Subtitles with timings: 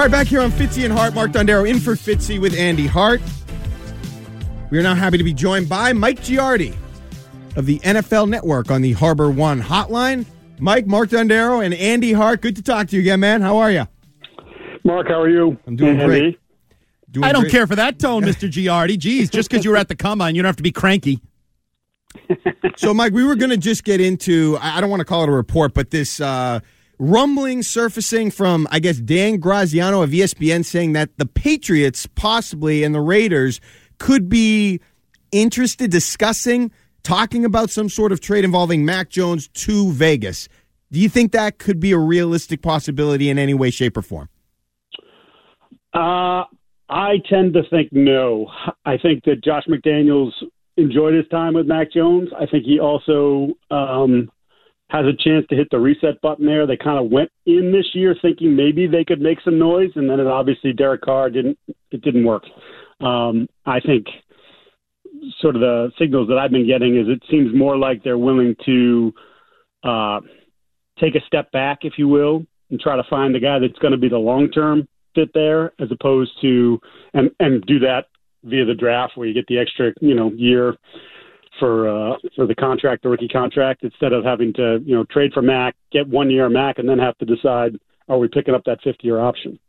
[0.00, 2.86] All right, back here on Fitzy and Hart, Mark Dondero in for Fitzy with Andy
[2.86, 3.20] Hart.
[4.70, 6.74] We are now happy to be joined by Mike Giardi
[7.54, 10.24] of the NFL Network on the Harbor One Hotline.
[10.58, 12.40] Mike, Mark Dondero, and Andy Hart.
[12.40, 13.42] Good to talk to you again, man.
[13.42, 13.86] How are you?
[14.84, 15.58] Mark, how are you?
[15.66, 16.06] I'm doing Andy?
[16.06, 16.40] great.
[17.10, 17.52] Doing I don't great.
[17.52, 18.50] care for that tone, Mr.
[18.50, 18.98] Giardi.
[18.98, 21.20] Geez, just because you were at the combine, you don't have to be cranky.
[22.76, 25.24] So, Mike, we were going to just get into, I I don't want to call
[25.24, 26.60] it a report, but this uh,
[27.00, 32.94] rumbling surfacing from, I guess, Dan Graziano of ESPN saying that the Patriots possibly and
[32.94, 33.58] the Raiders
[33.98, 34.80] could be
[35.32, 36.70] interested, discussing,
[37.02, 40.46] talking about some sort of trade involving Mac Jones to Vegas.
[40.92, 44.28] Do you think that could be a realistic possibility in any way, shape, or form?
[45.94, 46.44] Uh,
[46.88, 48.50] I tend to think no.
[48.84, 50.32] I think that Josh McDaniels
[50.76, 52.28] enjoyed his time with Mac Jones.
[52.38, 54.30] I think he also um,
[54.90, 56.66] has a chance to hit the reset button there.
[56.66, 60.10] They kind of went in this year thinking maybe they could make some noise, and
[60.10, 61.58] then it obviously Derek Carr didn't.
[61.92, 62.44] It didn't work.
[63.00, 64.06] Um, I think
[65.40, 68.56] sort of the signals that I've been getting is it seems more like they're willing
[68.66, 69.12] to
[69.84, 70.20] uh,
[70.98, 73.92] take a step back, if you will, and try to find the guy that's going
[73.92, 76.80] to be the long term fit there, as opposed to
[77.14, 78.06] and and do that
[78.42, 80.76] via the draft where you get the extra you know year
[81.60, 85.32] for uh, for the contract, the rookie contract, instead of having to you know trade
[85.32, 87.78] for Mac, get one year Mac, and then have to decide
[88.08, 89.60] are we picking up that fifth year option.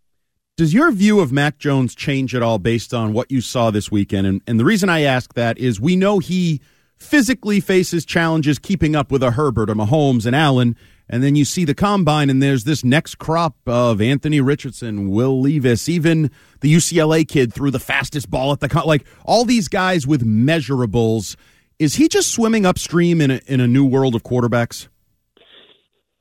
[0.58, 3.92] Does your view of Mac Jones change at all based on what you saw this
[3.92, 4.28] weekend?
[4.28, 6.62] And, and the reason I ask that is we know he
[6.98, 10.76] physically faces challenges keeping up with a Herbert, a Mahomes, and Allen.
[11.10, 15.42] And then you see the combine, and there's this next crop of Anthony Richardson, Will
[15.42, 16.32] Levis, even
[16.62, 20.26] the UCLA kid threw the fastest ball at the con- like all these guys with
[20.26, 21.36] measurables.
[21.82, 24.88] Is he just swimming upstream in a, in a new world of quarterbacks?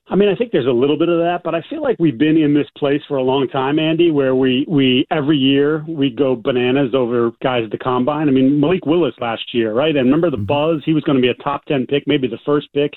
[0.09, 2.17] I mean, I think there's a little bit of that, but I feel like we've
[2.17, 6.09] been in this place for a long time, Andy, where we we every year we
[6.09, 8.29] go bananas over guys at the combine.
[8.29, 9.95] I mean, Malik Willis last year, right?
[9.95, 10.81] And remember the buzz?
[10.87, 12.95] He was going to be a top ten pick, maybe the first pick,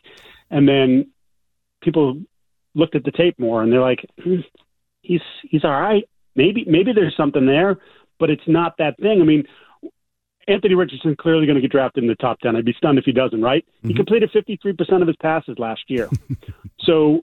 [0.49, 1.11] and then
[1.81, 2.21] people
[2.75, 4.37] looked at the tape more and they're like, hmm,
[5.01, 6.05] he's he's all right.
[6.37, 7.75] Maybe maybe there's something there,
[8.19, 9.19] but it's not that thing.
[9.21, 9.43] I mean,
[10.47, 12.55] Anthony Richardson clearly going to get drafted in the top 10.
[12.55, 13.65] I'd be stunned if he doesn't, right?
[13.83, 16.09] He completed 53% of his passes last year.
[16.81, 17.21] so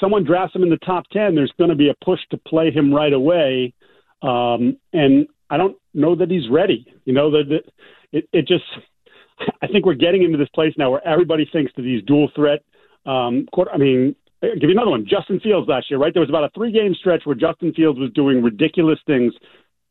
[0.00, 2.70] someone drafts him in the top 10, there's going to be a push to play
[2.70, 3.74] him right away.
[4.22, 6.86] Um, and I don't know that he's ready.
[7.04, 7.72] You know, that that-
[8.12, 8.64] it, it just,
[9.62, 12.60] I think we're getting into this place now where everybody thinks that these dual threat,
[13.06, 15.06] um, quarter, I mean, I'll give you another one.
[15.08, 16.12] Justin Fields last year, right?
[16.12, 19.32] There was about a three game stretch where Justin Fields was doing ridiculous things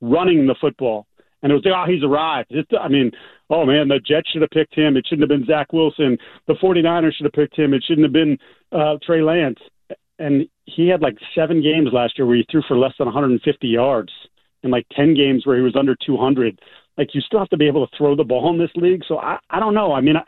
[0.01, 1.07] running the football.
[1.43, 2.47] And it was, oh, he's arrived.
[2.51, 3.11] It's, I mean,
[3.49, 4.95] oh, man, the Jets should have picked him.
[4.95, 6.17] It shouldn't have been Zach Wilson.
[6.47, 7.73] The 49ers should have picked him.
[7.73, 8.37] It shouldn't have been
[8.71, 9.59] uh, Trey Lance.
[10.19, 13.67] And he had like seven games last year where he threw for less than 150
[13.67, 14.11] yards
[14.61, 16.59] and like 10 games where he was under 200.
[16.97, 19.01] Like, you still have to be able to throw the ball in this league.
[19.07, 19.93] So I, I don't know.
[19.93, 20.23] I mean, I,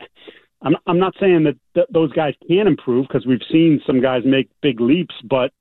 [0.62, 4.22] I'm, I'm not saying that th- those guys can improve because we've seen some guys
[4.24, 5.52] make big leaps, but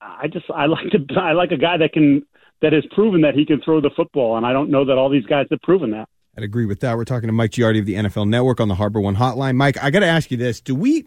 [0.00, 2.24] I just I like to I like a guy that can
[2.62, 5.10] that has proven that he can throw the football, and I don't know that all
[5.10, 6.08] these guys have proven that.
[6.36, 6.96] I'd agree with that.
[6.96, 9.56] We're talking to Mike Giardi of the NFL Network on the Harbor One Hotline.
[9.56, 11.06] Mike, I got to ask you this: Do we?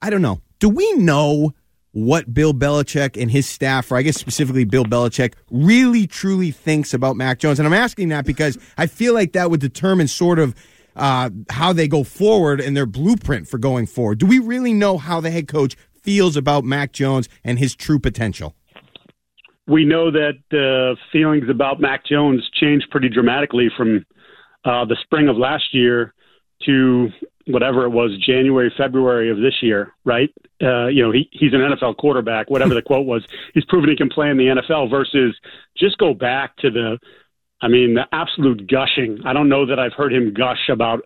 [0.00, 0.40] I don't know.
[0.58, 1.54] Do we know
[1.92, 6.94] what Bill Belichick and his staff, or I guess specifically Bill Belichick, really truly thinks
[6.94, 7.58] about Mac Jones?
[7.58, 10.54] And I'm asking that because I feel like that would determine sort of
[10.96, 14.18] uh, how they go forward and their blueprint for going forward.
[14.18, 17.98] Do we really know how the head coach feels about Mac Jones and his true
[17.98, 18.54] potential?
[19.70, 24.04] We know that uh, feelings about Mac Jones changed pretty dramatically from
[24.64, 26.12] uh, the spring of last year
[26.66, 27.08] to
[27.46, 30.30] whatever it was, January, February of this year, right?
[30.62, 33.24] Uh, you know, he, he's an NFL quarterback, whatever the quote was.
[33.54, 35.36] He's proven he can play in the NFL versus
[35.76, 36.98] just go back to the
[37.62, 39.20] I mean, the absolute gushing.
[39.24, 41.04] I don't know that I've heard him gush about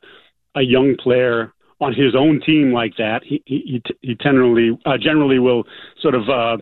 [0.55, 3.23] a young player on his own team like that.
[3.25, 5.65] He he he generally uh, generally will
[6.01, 6.59] sort of uh,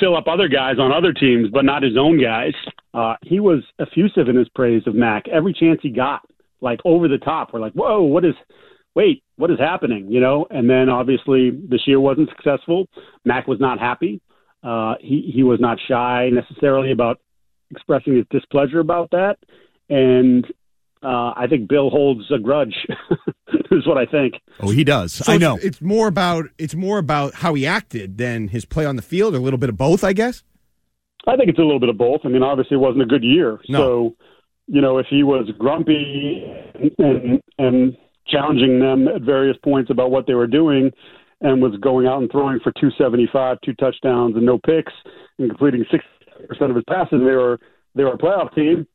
[0.00, 2.52] fill up other guys on other teams, but not his own guys.
[2.94, 6.22] Uh, he was effusive in his praise of Mac every chance he got,
[6.60, 7.52] like over the top.
[7.52, 8.34] We're like, whoa, what is?
[8.94, 10.10] Wait, what is happening?
[10.10, 10.46] You know.
[10.50, 12.88] And then obviously this year wasn't successful.
[13.24, 14.20] Mac was not happy.
[14.62, 17.20] Uh, he he was not shy necessarily about
[17.70, 19.36] expressing his displeasure about that,
[19.88, 20.46] and
[21.02, 22.74] uh, I think Bill holds a grudge.
[23.70, 24.34] is what I think.
[24.60, 25.12] Oh, he does.
[25.12, 25.56] So I know.
[25.56, 29.02] It's, it's more about it's more about how he acted than his play on the
[29.02, 30.42] field, or a little bit of both, I guess.
[31.26, 32.20] I think it's a little bit of both.
[32.24, 33.58] I mean, obviously, it wasn't a good year.
[33.68, 33.78] No.
[33.78, 34.16] So,
[34.68, 36.44] you know, if he was grumpy
[36.98, 37.96] and and
[38.28, 40.90] challenging them at various points about what they were doing,
[41.40, 44.92] and was going out and throwing for 275, two touchdowns and no picks,
[45.38, 47.58] and completing 60% of his passes, they were
[47.94, 48.86] they were a playoff team.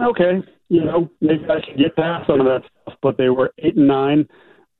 [0.00, 3.52] Okay, you know, maybe I should get past some of that stuff, but they were
[3.58, 4.28] eight and nine.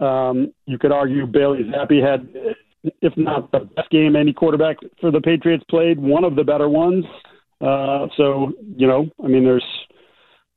[0.01, 2.29] Um, you could argue Bailey Zappe had,
[3.03, 6.69] if not the best game any quarterback for the Patriots played, one of the better
[6.69, 7.05] ones.
[7.61, 9.65] Uh, so you know, I mean, there's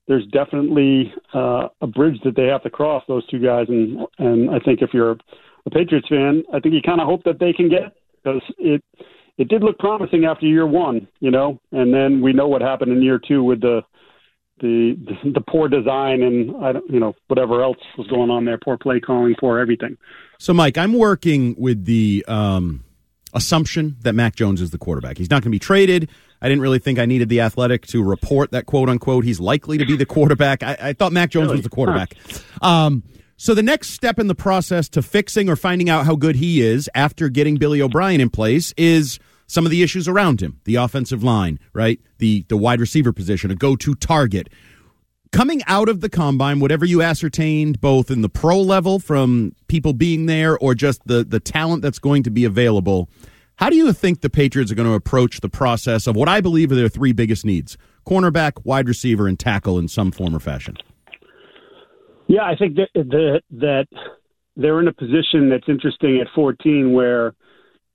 [0.08, 4.52] there's definitely uh, a bridge that they have to cross those two guys, and and
[4.52, 5.18] I think if you're
[5.66, 7.94] a Patriots fan, I think you kind of hope that they can get
[8.24, 8.84] because it
[9.38, 12.92] it did look promising after year one, you know, and then we know what happened
[12.92, 13.82] in year two with the
[14.62, 14.96] the
[15.34, 18.78] the poor design and I don't, you know whatever else was going on there, poor
[18.78, 19.98] play calling, poor everything.
[20.40, 22.84] So, Mike, I'm working with the um,
[23.34, 25.18] assumption that Mac Jones is the quarterback.
[25.18, 26.10] He's not going to be traded.
[26.42, 29.78] I didn't really think I needed the athletic to report that quote unquote he's likely
[29.78, 30.64] to be the quarterback.
[30.64, 31.58] I, I thought Mac Jones Really?
[31.58, 32.16] was the quarterback.
[32.62, 33.04] Um,
[33.38, 36.62] so the next step in the process to fixing or finding out how good he
[36.62, 39.20] is after getting Billy O'Brien in place is
[39.52, 42.00] some of the issues around him, the offensive line, right?
[42.20, 44.48] The the wide receiver position, a go-to target.
[45.34, 49.94] Coming out of the combine, whatever you ascertained, both in the pro level from people
[49.94, 53.10] being there or just the the talent that's going to be available,
[53.58, 56.40] how do you think the Patriots are going to approach the process of what I
[56.40, 57.78] believe are their three biggest needs:
[58.08, 60.78] cornerback, wide receiver, and tackle in some form or fashion?
[62.28, 63.88] Yeah, I think that that that
[64.56, 67.34] they're in a position that's interesting at 14, where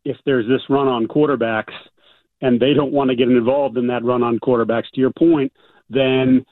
[0.07, 1.75] if there's this run on quarterbacks
[2.41, 5.53] and they don't want to get involved in that run on quarterbacks, to your point,
[5.91, 6.45] then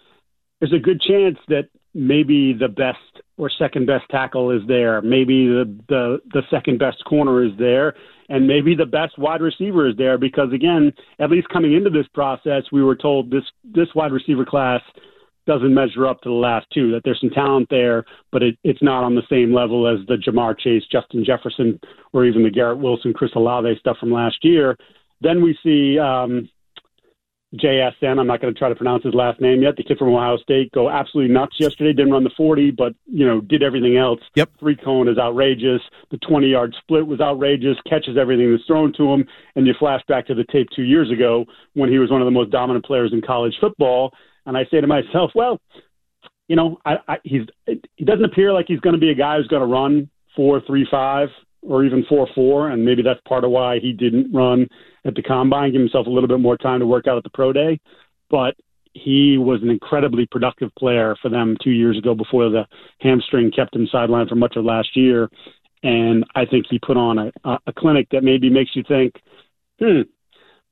[0.61, 2.99] there's a good chance that maybe the best
[3.37, 7.95] or second best tackle is there, maybe the the, the second best corner is there,
[8.29, 12.07] and maybe the best wide receiver is there because again, at least coming into this
[12.13, 14.81] process, we were told this this wide receiver class
[15.47, 16.93] doesn't measure up to the last two.
[16.93, 20.17] That there's some talent there, but it, it's not on the same level as the
[20.17, 21.79] Ja'Marr Chase, Justin Jefferson,
[22.13, 24.77] or even the Garrett Wilson, Chris Olave stuff from last year.
[25.21, 26.49] Then we see um,
[27.57, 28.19] JSN.
[28.19, 29.77] I'm not going to try to pronounce his last name yet.
[29.77, 31.93] The kid from Ohio State go absolutely nuts yesterday.
[31.93, 34.21] Didn't run the 40, but you know did everything else.
[34.35, 34.51] Yep.
[34.59, 35.81] Three cone is outrageous.
[36.11, 37.77] The 20 yard split was outrageous.
[37.89, 39.27] Catches everything that's thrown to him.
[39.57, 41.45] And you flash back to the tape two years ago
[41.75, 44.13] when he was one of the most dominant players in college football.
[44.47, 45.61] And I say to myself, well,
[46.49, 47.43] you know, I, I, he's
[47.97, 50.61] he doesn't appear like he's going to be a guy who's going to run four
[50.67, 51.29] three five
[51.63, 54.69] or even four four, and maybe that's part of why he didn't run
[55.07, 57.31] at the combine, give himself a little bit more time to work out at the
[57.31, 57.81] pro day.
[58.31, 58.55] But
[58.95, 62.65] he was an incredibly productive player for them two years ago before the
[63.01, 65.29] hamstring kept him sidelined for much of last year.
[65.83, 67.33] And I think he put on a,
[67.67, 69.15] a clinic that maybe makes you think,
[69.81, 70.03] hmm,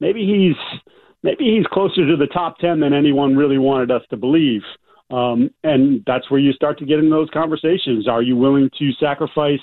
[0.01, 0.81] maybe he's
[1.23, 4.63] maybe he's closer to the top 10 than anyone really wanted us to believe.
[5.11, 8.09] Um, and that's where you start to get into those conversations.
[8.09, 9.61] Are you willing to sacrifice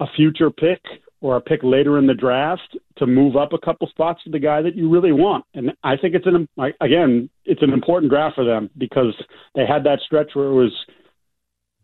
[0.00, 0.80] a future pick
[1.20, 4.38] or a pick later in the draft to move up a couple spots to the
[4.38, 5.44] guy that you really want?
[5.54, 6.48] And I think it's an,
[6.80, 9.14] again, it's an important draft for them because
[9.54, 10.72] they had that stretch where it was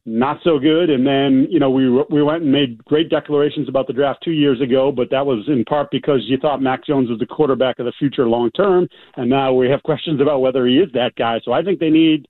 [0.07, 0.91] not so good.
[0.91, 4.33] And then, you know, we we went and made great declarations about the draft two
[4.33, 7.79] years ago, but that was in part because you thought Mac Jones was the quarterback
[7.79, 11.15] of the future long term, and now we have questions about whether he is that
[11.17, 11.41] guy.
[11.45, 12.29] So I think they need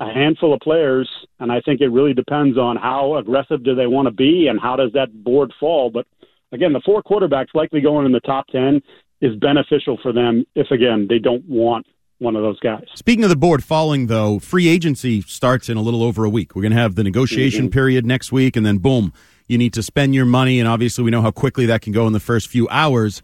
[0.00, 1.08] a handful of players,
[1.40, 4.60] and I think it really depends on how aggressive do they want to be and
[4.60, 5.90] how does that board fall.
[5.90, 6.06] But
[6.52, 8.80] again, the four quarterbacks likely going in the top ten
[9.20, 11.86] is beneficial for them if again they don't want
[12.18, 12.84] one of those guys.
[12.94, 16.54] Speaking of the board falling, though, free agency starts in a little over a week.
[16.56, 17.72] We're going to have the negotiation Mm-hmm.
[17.72, 19.12] period next week, and then boom,
[19.46, 20.58] you need to spend your money.
[20.58, 23.22] And obviously, we know how quickly that can go in the first few hours.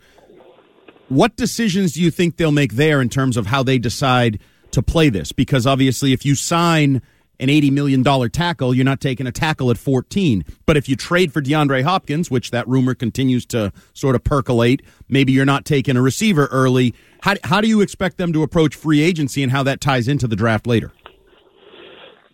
[1.09, 4.39] What decisions do you think they'll make there in terms of how they decide
[4.71, 5.33] to play this?
[5.33, 7.03] Because obviously, if you sign
[7.41, 10.45] an $80 million tackle, you're not taking a tackle at 14.
[10.67, 14.83] But if you trade for DeAndre Hopkins, which that rumor continues to sort of percolate,
[15.09, 16.95] maybe you're not taking a receiver early.
[17.23, 20.27] How, how do you expect them to approach free agency and how that ties into
[20.27, 20.93] the draft later?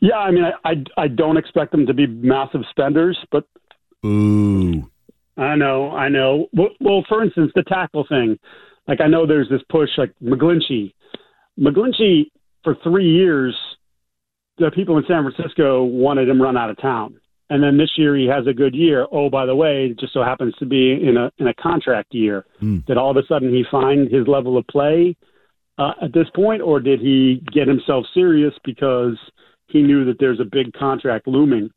[0.01, 3.45] Yeah, I mean, I, I, I don't expect them to be massive spenders, but.
[4.05, 4.91] Ooh.
[5.37, 6.49] I know, I know.
[6.53, 8.39] Well, well, for instance, the tackle thing.
[8.89, 10.93] Like, I know there's this push, like McGlinchey.
[11.59, 12.31] McGlinchey,
[12.65, 13.57] for three years,
[14.59, 17.21] the people in San Francisco wanted him run out of town.
[17.49, 19.07] And then this year he has a good year.
[19.11, 22.15] Oh, by the way, it just so happens to be in a in a contract
[22.15, 22.47] year.
[22.63, 22.87] Mm.
[22.87, 25.17] Did all of a sudden he find his level of play
[25.77, 29.19] uh, at this point, or did he get himself serious because
[29.67, 31.71] he knew that there's a big contract looming?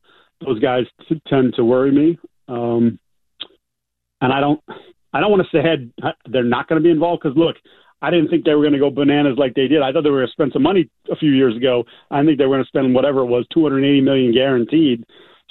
[0.46, 2.98] Those guys t- tend to worry me, um,
[4.20, 4.60] and I don't
[5.12, 7.56] I don't want to say they're not going to be involved because look,
[8.04, 9.80] I didn't think they were going to go bananas like they did.
[9.80, 11.84] I thought they were going to spend some money a few years ago.
[12.10, 15.04] I think they were going to spend whatever it was, 280 million guaranteed.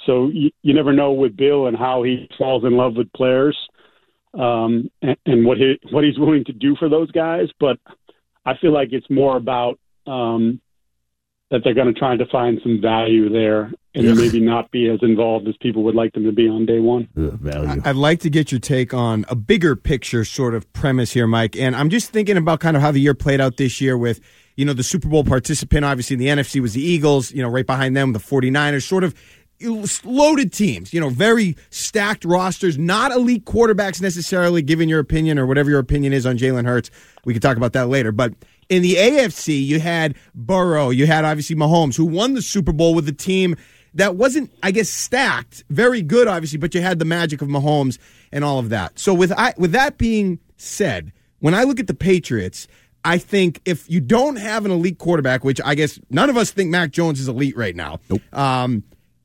[0.06, 3.56] So you, you never know with Bill and how he falls in love with players,
[4.34, 7.48] um, and, and what he what he's willing to do for those guys.
[7.58, 7.78] But
[8.44, 10.60] I feel like it's more about um,
[11.50, 14.14] that they're going to try to find some value there and yeah.
[14.14, 17.08] maybe not be as involved as people would like them to be on day one.
[17.14, 17.80] value.
[17.84, 21.56] I'd like to get your take on a bigger picture sort of premise here, Mike.
[21.56, 24.20] And I'm just thinking about kind of how the year played out this year with,
[24.56, 27.48] you know, the Super Bowl participant, obviously in the NFC was the Eagles, you know,
[27.48, 29.14] right behind them, the 49ers, sort of
[30.04, 35.46] loaded teams, you know, very stacked rosters, not elite quarterbacks necessarily, given your opinion or
[35.46, 36.90] whatever your opinion is on Jalen Hurts.
[37.24, 38.12] We can talk about that later.
[38.12, 38.34] But
[38.68, 42.94] in the AFC, you had Burrow, you had obviously Mahomes, who won the Super Bowl
[42.94, 43.56] with a team
[43.94, 45.64] that wasn't, I guess, stacked.
[45.70, 47.98] Very good, obviously, but you had the magic of Mahomes
[48.32, 48.98] and all of that.
[48.98, 52.66] So with I, with that being said, when I look at the Patriots,
[53.04, 56.50] I think if you don't have an elite quarterback, which I guess none of us
[56.50, 58.22] think Mac Jones is elite right now, nope.
[58.32, 58.82] um,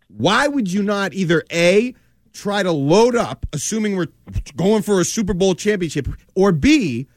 [0.10, 1.96] why would you not either A,
[2.34, 4.10] try to load up, assuming we're
[4.58, 7.08] going for a Super Bowl championship, or B,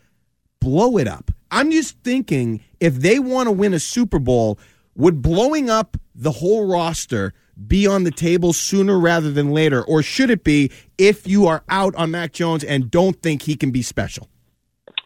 [0.61, 1.32] blow it up?
[1.53, 4.59] I'm just thinking if they want to win a Super Bowl,
[4.97, 7.35] would blowing up the whole roster
[7.67, 9.85] be on the table sooner rather than later?
[9.85, 13.55] Or should it be if you are out on Mac Jones and don't think he
[13.55, 14.29] can be special?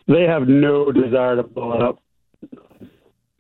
[0.07, 1.99] They have no desire to blow it up,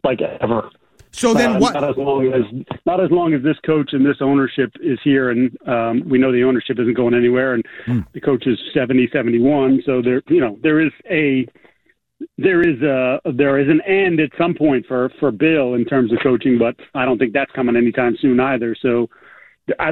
[0.02, 0.68] like ever.
[1.12, 1.74] So then, uh, what?
[1.74, 5.30] Not as long as not as long as this coach and this ownership is here,
[5.30, 8.04] and um, we know the ownership isn't going anywhere, and mm.
[8.12, 9.82] the coach is 70, 71.
[9.86, 11.46] So there, you know, there is a
[12.38, 16.12] there is a there is an end at some point for for Bill in terms
[16.12, 18.76] of coaching, but I don't think that's coming anytime soon either.
[18.80, 19.08] So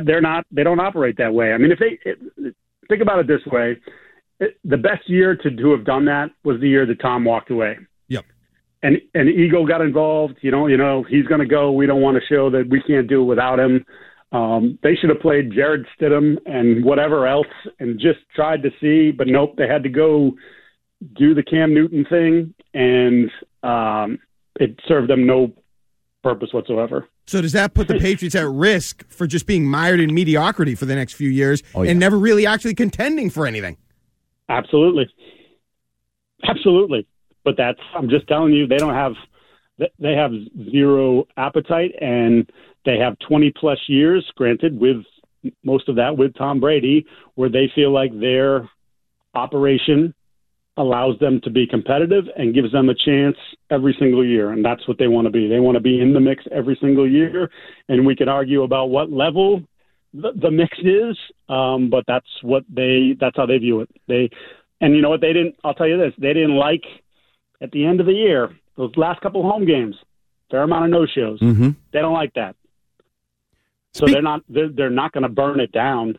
[0.05, 1.53] they're not they don't operate that way.
[1.53, 1.99] I mean, if they
[2.89, 3.79] think about it this way,
[4.65, 7.79] the best year to to have done that was the year that Tom walked away.
[8.09, 8.25] Yep.
[8.83, 10.37] And and ego got involved.
[10.43, 11.73] You know, you know he's going to go.
[11.73, 13.87] We don't want to show that we can't do it without him.
[14.33, 17.47] Um, they should have played Jarrett Stidham and whatever else,
[17.79, 19.13] and just tried to see.
[19.13, 20.33] But nope, they had to go
[21.17, 23.31] do the Cam Newton thing, and
[23.63, 24.19] um,
[24.57, 25.53] it served them no
[26.23, 27.09] purpose whatsoever.
[27.27, 30.87] So does that put the Patriots at risk for just being mired in mediocrity for
[30.87, 31.91] the next few years oh, yeah.
[31.91, 33.77] and never really actually contending for anything?
[34.49, 35.07] Absolutely,
[36.47, 37.07] absolutely.
[37.45, 39.13] But that's I'm just telling you they don't have
[39.99, 40.31] they have
[40.71, 42.49] zero appetite and
[42.85, 44.99] they have 20 plus years granted with
[45.65, 48.69] most of that with Tom Brady where they feel like their
[49.35, 50.15] operation
[50.77, 53.37] allows them to be competitive and gives them a chance
[53.71, 54.51] every single year.
[54.51, 55.49] And that's what they want to be.
[55.49, 57.51] They want to be in the mix every single year.
[57.89, 59.63] And we could argue about what level
[60.13, 61.17] the, the mix is,
[61.49, 63.91] um, but that's what they, that's how they view it.
[64.09, 64.31] They,
[64.81, 65.21] and you know what?
[65.21, 66.85] They didn't, I'll tell you this, they didn't like
[67.61, 69.97] at the end of the year, those last couple home games,
[70.51, 71.41] fair amount of no shows.
[71.41, 71.71] Mm-hmm.
[71.93, 72.57] They don't like that.
[73.93, 76.19] So they're not, they're, they're not going to burn it down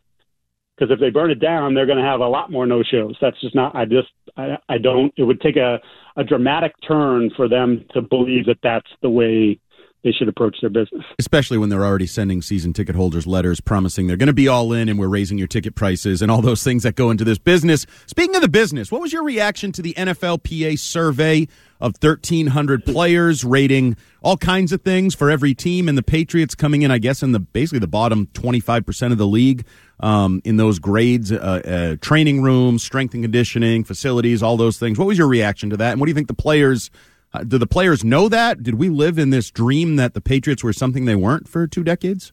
[0.77, 3.15] because if they burn it down, they're going to have a lot more no shows.
[3.21, 3.75] That's just not.
[3.75, 5.13] I just I, I don't.
[5.17, 5.79] It would take a
[6.17, 9.59] a dramatic turn for them to believe that that's the way
[10.05, 11.03] they should approach their business.
[11.17, 14.71] Especially when they're already sending season ticket holders letters promising they're going to be all
[14.71, 17.39] in and we're raising your ticket prices and all those things that go into this
[17.39, 17.87] business.
[18.05, 21.47] Speaking of the business, what was your reaction to the NFLPA survey
[21.81, 26.83] of 1,300 players rating all kinds of things for every team and the Patriots coming
[26.83, 29.65] in, I guess, in the basically the bottom 25% of the league
[30.01, 34.99] um, in those grades, uh, uh, training rooms, strength and conditioning, facilities, all those things.
[34.99, 35.93] What was your reaction to that?
[35.93, 36.91] And what do you think the players–
[37.35, 38.63] uh, do the players know that?
[38.63, 41.83] Did we live in this dream that the Patriots were something they weren't for two
[41.83, 42.31] decades?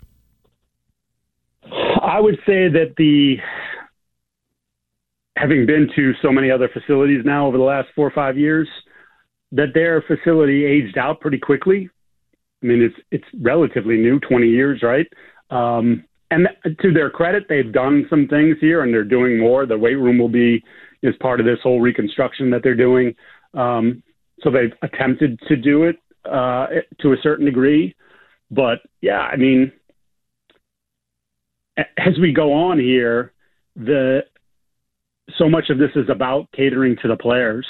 [2.03, 3.37] I would say that the
[5.37, 8.69] having been to so many other facilities now over the last four or five years,
[9.51, 11.89] that their facility aged out pretty quickly.
[12.63, 15.07] I mean, it's it's relatively new, 20 years, right?
[15.51, 16.49] Um, and
[16.81, 19.67] to their credit, they've done some things here, and they're doing more.
[19.67, 20.63] The weight room will be
[21.03, 23.15] is part of this whole reconstruction that they're doing.
[23.53, 24.03] Um,
[24.43, 26.67] so they've attempted to do it uh,
[27.01, 27.95] to a certain degree,
[28.51, 29.73] but yeah, I mean,
[31.77, 33.33] as we go on here,
[33.77, 34.21] the
[35.39, 37.67] so much of this is about catering to the players,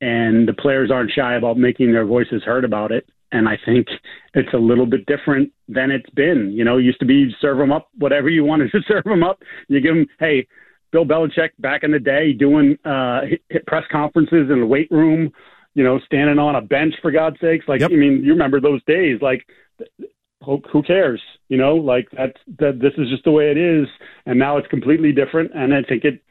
[0.00, 3.06] and the players aren't shy about making their voices heard about it.
[3.30, 3.86] And I think
[4.34, 6.50] it's a little bit different than it's been.
[6.52, 9.22] You know, it used to be serve them up whatever you wanted to serve them
[9.22, 9.42] up.
[9.68, 10.46] You give them, hey,
[10.90, 13.20] Bill Belichick back in the day doing uh,
[13.66, 15.30] press conferences in the weight room,
[15.74, 17.66] you know, standing on a bench for God's sakes.
[17.68, 17.90] Like, yep.
[17.90, 19.20] I mean, you remember those days?
[19.20, 19.46] Like,
[20.44, 21.20] who, cares?
[21.48, 22.36] You know, like that.
[22.58, 23.86] That this is just the way it is,
[24.26, 25.50] and now it's completely different.
[25.54, 26.22] And I think it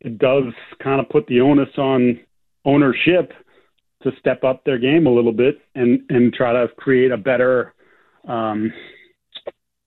[0.00, 0.44] it does
[0.82, 2.20] kind of put the onus on
[2.64, 3.32] ownership
[4.02, 7.74] to step up their game a little bit and and try to create a better
[8.26, 8.72] um,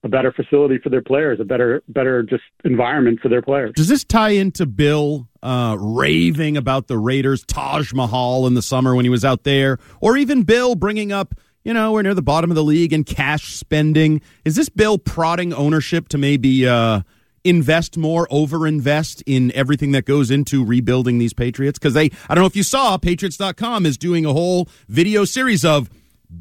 [0.04, 3.72] a better facility for their players, a better better just environment for their players.
[3.74, 8.94] Does this tie into Bill uh, raving about the Raiders Taj Mahal in the summer
[8.94, 11.34] when he was out there, or even Bill bringing up?
[11.64, 14.20] You know, we're near the bottom of the league and cash spending.
[14.44, 17.00] Is this Bill prodding ownership to maybe uh,
[17.42, 21.78] invest more, overinvest in everything that goes into rebuilding these Patriots?
[21.78, 25.64] Because they, I don't know if you saw, Patriots.com is doing a whole video series
[25.64, 25.88] of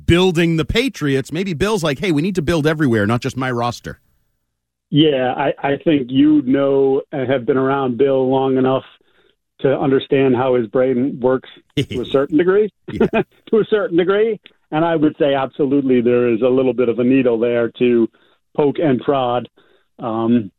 [0.06, 1.32] building the Patriots.
[1.32, 4.00] Maybe Bill's like, hey, we need to build everywhere, not just my roster.
[4.90, 8.84] Yeah, I, I think you know and have been around Bill long enough
[9.62, 12.70] to understand how his brain works to a certain degree.
[12.92, 14.40] to a certain degree.
[14.72, 18.08] And I would say absolutely there is a little bit of a needle there to
[18.56, 19.50] poke and prod.
[20.00, 20.52] Um,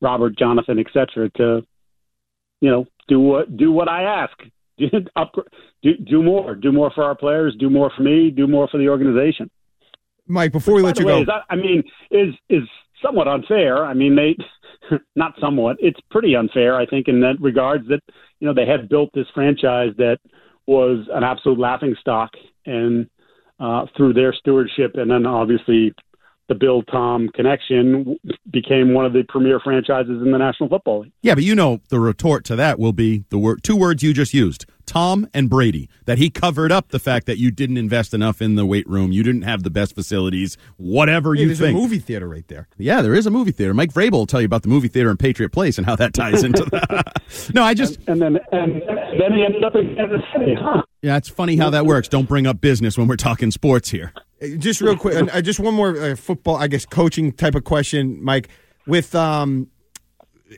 [0.00, 1.30] Robert, Jonathan, etc.
[1.36, 1.62] to
[2.60, 4.38] you know do what do what I ask.
[5.16, 5.32] Up,
[5.82, 8.78] do, do more, do more for our players, do more for me, do more for
[8.78, 9.50] the organization.
[10.26, 12.62] Mike, before we let you way, go, that, I mean, is is
[13.02, 13.84] somewhat unfair.
[13.84, 14.36] I mean, they
[15.16, 15.76] not somewhat.
[15.80, 18.00] It's pretty unfair, I think, in that regards that
[18.40, 20.18] you know they had built this franchise that
[20.66, 22.30] was an absolute laughing stock,
[22.66, 23.08] and
[23.58, 25.92] uh, through their stewardship, and then obviously
[26.48, 28.18] the Bill Tom connection
[28.50, 31.12] became one of the premier franchises in the National Football League.
[31.22, 34.12] Yeah, but you know the retort to that will be the word two words you
[34.12, 34.66] just used.
[34.88, 38.54] Tom and Brady, that he covered up the fact that you didn't invest enough in
[38.54, 41.76] the weight room, you didn't have the best facilities, whatever hey, you there's think.
[41.76, 42.68] a movie theater right there.
[42.78, 43.74] Yeah, there is a movie theater.
[43.74, 46.14] Mike Vrabel will tell you about the movie theater in Patriot Place and how that
[46.14, 47.22] ties into that.
[47.54, 48.82] no, I just and, and, then and
[49.20, 50.82] then he ended up in Kansas City, huh?
[51.02, 52.08] Yeah, it's funny how that works.
[52.08, 54.14] Don't bring up business when we're talking sports here.
[54.58, 58.22] Just real quick, uh, just one more uh, football, I guess, coaching type of question,
[58.22, 58.48] Mike.
[58.86, 59.68] With um,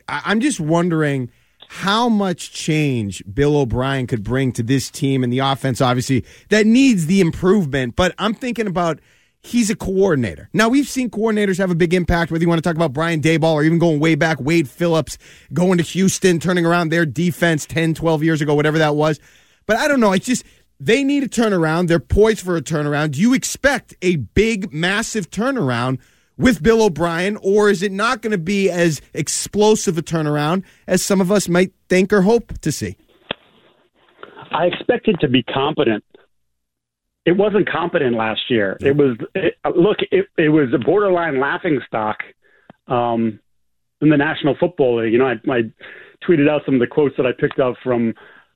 [0.07, 1.31] I- I'm just wondering
[1.67, 6.65] how much change Bill O'Brien could bring to this team and the offense, obviously, that
[6.67, 7.95] needs the improvement.
[7.95, 8.99] But I'm thinking about
[9.41, 10.49] he's a coordinator.
[10.53, 13.21] Now, we've seen coordinators have a big impact, whether you want to talk about Brian
[13.21, 15.17] Daboll or even going way back, Wade Phillips,
[15.53, 19.19] going to Houston, turning around their defense 10, 12 years ago, whatever that was.
[19.65, 20.11] But I don't know.
[20.11, 20.43] It's just
[20.81, 21.87] they need a turnaround.
[21.87, 23.11] They're poised for a turnaround.
[23.11, 25.99] Do you expect a big, massive turnaround
[26.37, 31.03] with Bill O'Brien, or is it not going to be as explosive a turnaround as
[31.03, 32.97] some of us might think or hope to see?
[34.51, 36.03] I expect it to be competent.
[37.25, 38.77] It wasn't competent last year.
[38.81, 39.97] It was it, look.
[40.09, 42.17] It, it was a borderline laughing stock
[42.87, 43.39] um,
[44.01, 45.13] in the National Football League.
[45.13, 45.61] You know, I, I
[46.27, 48.15] tweeted out some of the quotes that I picked up from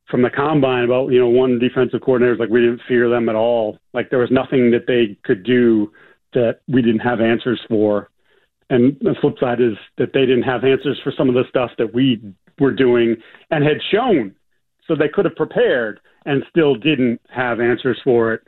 [0.10, 3.36] from the combine about you know one defensive coordinator like we didn't fear them at
[3.36, 3.80] all.
[3.94, 5.92] Like there was nothing that they could do
[6.34, 8.10] that we didn't have answers for.
[8.70, 11.72] And the flip side is that they didn't have answers for some of the stuff
[11.78, 12.22] that we
[12.60, 13.16] were doing
[13.52, 14.36] and had shown.
[14.88, 18.42] So they could have prepared and still didn't have answers for it.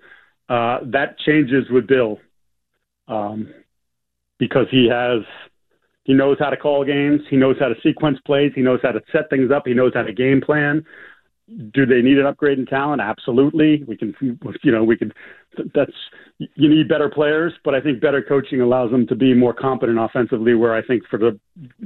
[0.49, 2.19] Uh, that changes with Bill
[3.07, 3.53] um,
[4.37, 5.23] because he has
[6.03, 7.21] he knows how to call games.
[7.29, 8.53] He knows how to sequence plays.
[8.55, 9.63] He knows how to set things up.
[9.65, 10.85] He knows how to game plan
[11.71, 13.01] do they need an upgrade in talent?
[13.01, 13.83] Absolutely.
[13.87, 15.13] We can, you know, we can.
[15.73, 15.93] That's
[16.37, 19.97] you need better players, but I think better coaching allows them to be more competent
[19.97, 20.53] offensively.
[20.53, 21.39] Where I think for the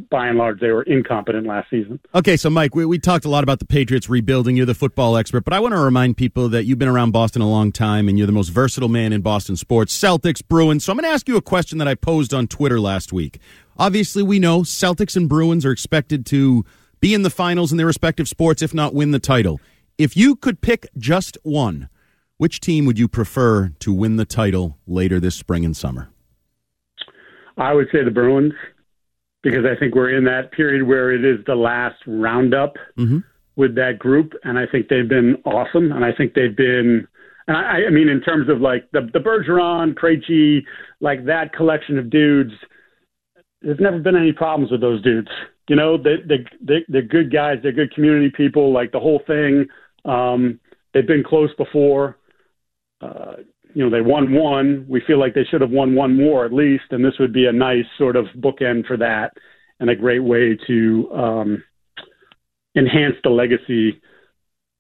[0.10, 2.00] by and large they were incompetent last season.
[2.15, 4.58] Okay, so Mike, we, we talked a lot about the Patriots rebuilding.
[4.58, 7.41] You're the football expert, but I want to remind people that you've been around Boston
[7.41, 9.97] a long time and you're the most versatile man in Boston sports.
[9.97, 10.84] Celtics, Bruins.
[10.84, 13.39] So I'm going to ask you a question that I posed on Twitter last week.
[13.78, 16.65] Obviously, we know Celtics and Bruins are expected to
[17.02, 19.60] be in the finals in their respective sports, if not win the title.
[19.98, 21.90] If you could pick just one,
[22.38, 26.10] which team would you prefer to win the title later this spring and summer?
[27.58, 28.54] I would say the Bruins
[29.44, 33.20] because I think we're in that period where it is the last roundup mm-hmm.
[33.56, 37.08] with that group, and I think they've been awesome, and I think they've been
[37.48, 40.64] And I, I mean, in terms of like the the Bergeron, Krejci,
[41.00, 42.54] like that collection of dudes,
[43.62, 45.30] there's never been any problems with those dudes.
[45.67, 47.58] You know, they they they they're good guys.
[47.62, 48.74] They're good community people.
[48.74, 49.67] Like the whole thing.
[50.04, 50.60] Um,
[50.93, 52.17] they've been close before.
[53.00, 53.38] Uh,
[53.74, 54.86] you know, they won one.
[54.89, 57.45] We feel like they should have won one more at least, and this would be
[57.45, 59.32] a nice sort of bookend for that,
[59.80, 61.63] and a great way to um,
[62.76, 64.02] enhance the legacy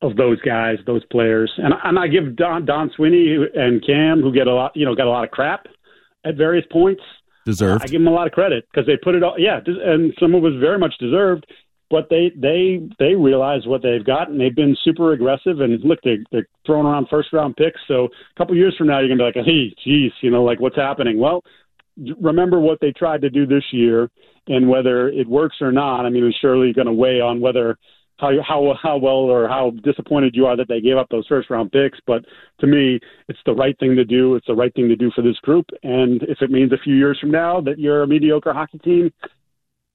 [0.01, 1.51] of those guys, those players.
[1.57, 4.95] And, and I give Don, Don Sweeney and Cam, who get a lot, you know,
[4.95, 5.67] got a lot of crap
[6.25, 7.03] at various points.
[7.45, 7.83] Deserved.
[7.83, 9.35] I give them a lot of credit because they put it all.
[9.37, 11.45] Yeah, and some of it was very much deserved.
[11.89, 15.59] But they they they realize what they've got, and they've been super aggressive.
[15.59, 17.81] And look, they're, they're throwing around first round picks.
[17.87, 20.61] So a couple years from now, you're gonna be like, hey, geez, you know, like
[20.61, 21.19] what's happening?
[21.19, 21.43] Well,
[22.19, 24.09] remember what they tried to do this year,
[24.47, 26.05] and whether it works or not.
[26.05, 27.77] I mean, it's surely going to weigh on whether
[28.21, 31.49] how how how well or how disappointed you are that they gave up those first
[31.49, 31.99] round picks.
[32.05, 32.23] But
[32.59, 34.35] to me, it's the right thing to do.
[34.35, 35.65] It's the right thing to do for this group.
[35.83, 39.11] And if it means a few years from now that you're a mediocre hockey team,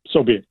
[0.09, 0.45] so be it.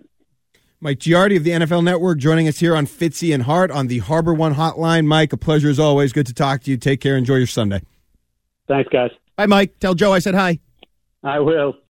[0.79, 3.99] Mike Giardi of the NFL Network joining us here on Fitzy and Hart on the
[3.99, 5.05] Harbor One Hotline.
[5.05, 6.13] Mike, a pleasure as always.
[6.13, 6.77] Good to talk to you.
[6.77, 7.17] Take care.
[7.17, 7.81] Enjoy your Sunday.
[8.67, 9.11] Thanks, guys.
[9.35, 9.79] Bye, Mike.
[9.79, 10.59] Tell Joe I said hi.
[11.23, 11.75] I will.